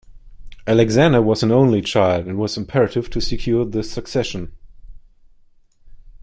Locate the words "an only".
1.43-1.79